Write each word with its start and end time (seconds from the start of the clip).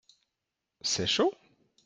C’est 0.81 1.05
chaud? 1.05 1.31